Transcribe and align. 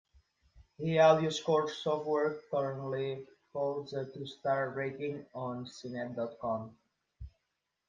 The 0.79 0.95
AudioScore 0.95 1.69
software 1.69 2.39
currently 2.49 3.27
holds 3.53 3.93
a 3.93 4.11
two-star 4.11 4.71
rating 4.71 5.27
on 5.35 5.65
cnet 5.67 6.15
dot 6.15 6.39
com. 6.41 6.75